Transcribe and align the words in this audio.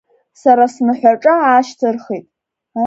Сара 0.41 0.65
сныҳәаҿа 0.73 1.33
аашьҭырхит. 1.39 2.25